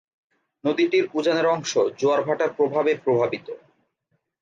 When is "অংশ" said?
1.47-1.71